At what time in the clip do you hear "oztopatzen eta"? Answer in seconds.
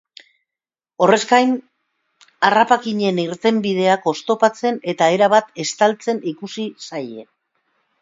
4.15-5.13